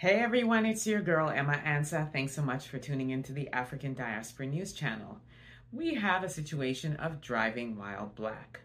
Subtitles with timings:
[0.00, 2.10] Hey everyone, it's your girl Emma Ansah.
[2.10, 5.20] Thanks so much for tuning into the African Diaspora News Channel.
[5.72, 8.60] We have a situation of driving while black.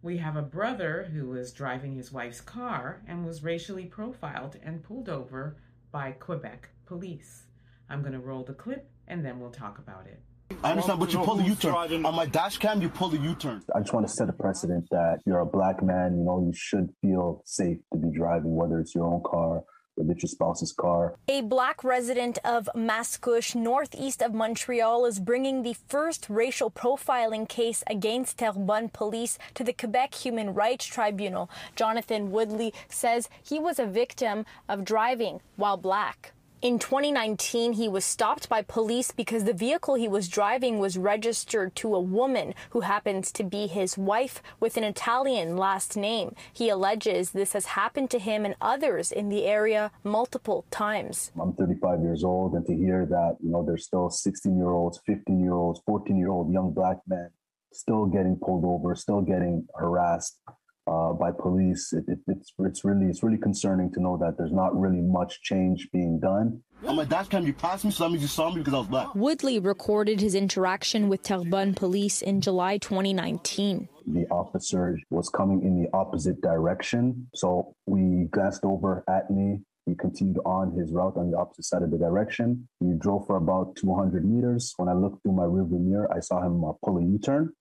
[0.00, 4.82] We have a brother who was driving his wife's car and was racially profiled and
[4.82, 5.58] pulled over
[5.92, 7.42] by Quebec police.
[7.90, 10.22] I'm going to roll the clip and then we'll talk about it.
[10.64, 12.06] I understand, but you pull the U-turn.
[12.06, 13.62] On my dash cam, you pull the U-turn.
[13.76, 16.54] I just want to set a precedent that you're a black man, you know, you
[16.54, 19.62] should feel safe to be driving, whether it's your own car
[19.96, 21.14] with your spouse's car.
[21.28, 27.82] A black resident of Mascouche, northeast of Montreal, is bringing the first racial profiling case
[27.86, 31.50] against Terrebonne police to the Quebec Human Rights Tribunal.
[31.76, 36.32] Jonathan Woodley says he was a victim of driving while black.
[36.62, 41.74] In 2019, he was stopped by police because the vehicle he was driving was registered
[41.76, 46.34] to a woman who happens to be his wife with an Italian last name.
[46.52, 51.32] He alleges this has happened to him and others in the area multiple times.
[51.40, 55.00] I'm 35 years old, and to hear that, you know, there's still 16 year olds,
[55.06, 57.30] 15 year olds, 14 year old young black men
[57.72, 60.38] still getting pulled over, still getting harassed
[60.86, 61.92] uh, by police.
[61.92, 65.42] It, it, it's it's really it's really concerning to know that there's not really much
[65.42, 66.62] change being done.
[66.86, 68.78] On my dash cam, you passed me, so that means you saw me because I
[68.78, 69.14] was black.
[69.14, 73.88] Woodley recorded his interaction with Terrebonne police in July 2019.
[74.06, 79.60] The officer was coming in the opposite direction, so we glanced over at me.
[79.84, 82.68] He continued on his route on the opposite side of the direction.
[82.80, 84.72] He drove for about 200 meters.
[84.76, 87.52] When I looked through my rearview mirror, I saw him uh, pull a U-turn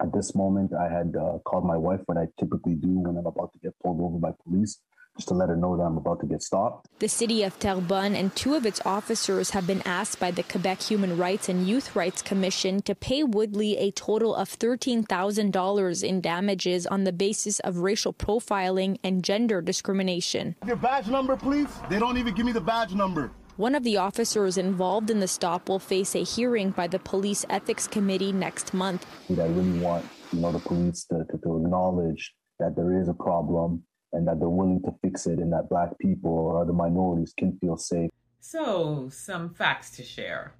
[0.00, 3.26] at this moment, I had uh, called my wife, what I typically do when I'm
[3.26, 4.78] about to get pulled over by police,
[5.16, 6.88] just to let her know that I'm about to get stopped.
[6.98, 10.82] The city of Terrebonne and two of its officers have been asked by the Quebec
[10.82, 16.86] Human Rights and Youth Rights Commission to pay Woodley a total of $13,000 in damages
[16.86, 20.56] on the basis of racial profiling and gender discrimination.
[20.66, 21.68] Your badge number, please?
[21.88, 23.32] They don't even give me the badge number.
[23.56, 27.46] One of the officers involved in the stop will face a hearing by the Police
[27.48, 29.06] Ethics Committee next month.
[29.30, 33.14] I really want you know the police to, to, to acknowledge that there is a
[33.14, 37.32] problem and that they're willing to fix it and that black people or other minorities
[37.38, 38.10] can feel safe.
[38.40, 40.52] So, some facts to share.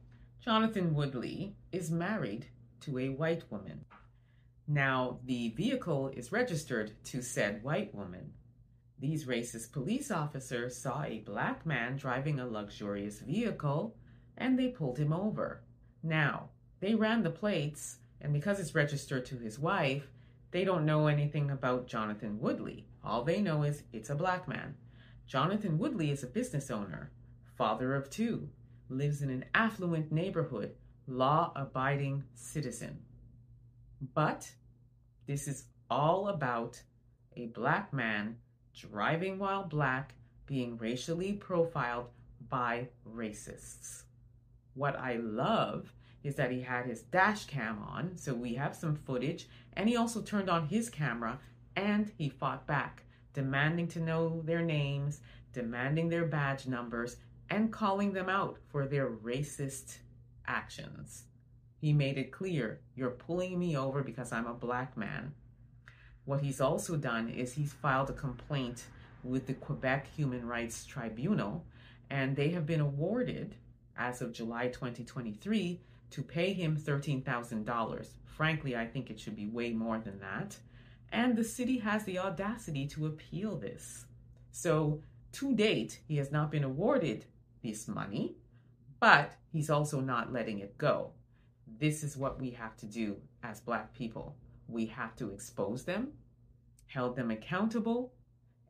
[0.42, 2.46] Jonathan Woodley is married
[2.80, 3.84] to a white woman.
[4.66, 8.32] Now, the vehicle is registered to said white woman.
[8.98, 13.94] These racist police officers saw a black man driving a luxurious vehicle
[14.38, 15.62] and they pulled him over.
[16.02, 20.08] Now, they ran the plates, and because it's registered to his wife,
[20.50, 22.86] they don't know anything about Jonathan Woodley.
[23.04, 24.74] All they know is it's a black man.
[25.26, 27.10] Jonathan Woodley is a business owner,
[27.56, 28.48] father of two,
[28.88, 30.74] lives in an affluent neighborhood,
[31.06, 32.98] law abiding citizen.
[34.14, 34.50] But
[35.26, 36.80] this is all about
[37.36, 38.36] a black man
[38.76, 40.14] driving while black,
[40.46, 42.06] being racially profiled
[42.48, 44.02] by racists.
[44.74, 45.92] What I love
[46.22, 49.96] is that he had his dash cam on, so we have some footage, and he
[49.96, 51.38] also turned on his camera
[51.76, 53.02] and he fought back,
[53.34, 55.20] demanding to know their names,
[55.52, 57.16] demanding their badge numbers,
[57.50, 59.98] and calling them out for their racist
[60.46, 61.24] actions.
[61.78, 65.32] He made it clear you're pulling me over because I'm a black man.
[66.26, 68.86] What he's also done is he's filed a complaint
[69.22, 71.64] with the Quebec Human Rights Tribunal,
[72.10, 73.54] and they have been awarded,
[73.96, 78.08] as of July 2023, to pay him $13,000.
[78.24, 80.56] Frankly, I think it should be way more than that.
[81.12, 84.06] And the city has the audacity to appeal this.
[84.50, 85.00] So,
[85.32, 87.24] to date, he has not been awarded
[87.62, 88.34] this money,
[88.98, 91.12] but he's also not letting it go.
[91.78, 94.34] This is what we have to do as Black people
[94.68, 96.12] we have to expose them,
[96.86, 98.12] held them accountable,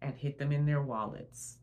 [0.02, 1.58] and hit them in their wallets.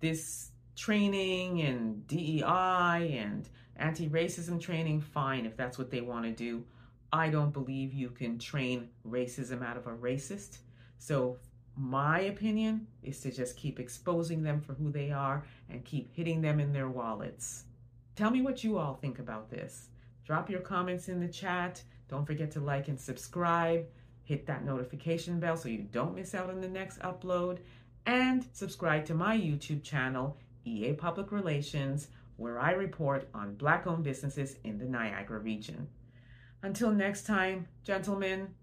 [0.00, 6.32] This training and DEI and anti racism training, fine if that's what they want to
[6.32, 6.64] do.
[7.12, 10.58] I don't believe you can train racism out of a racist.
[10.98, 11.38] So,
[11.76, 16.42] my opinion is to just keep exposing them for who they are and keep hitting
[16.42, 17.64] them in their wallets.
[18.14, 19.88] Tell me what you all think about this.
[20.32, 21.82] Drop your comments in the chat.
[22.08, 23.84] Don't forget to like and subscribe.
[24.22, 27.58] Hit that notification bell so you don't miss out on the next upload.
[28.06, 32.08] And subscribe to my YouTube channel, EA Public Relations,
[32.38, 35.86] where I report on Black owned businesses in the Niagara region.
[36.62, 38.54] Until next time, gentlemen,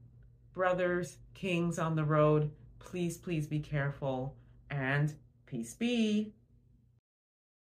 [0.56, 2.50] brothers, kings on the road,
[2.80, 4.36] please, please be careful
[4.72, 5.14] and
[5.46, 6.34] peace be.